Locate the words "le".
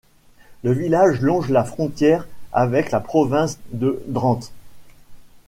0.63-0.71